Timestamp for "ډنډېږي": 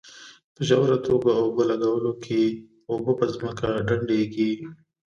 3.87-4.51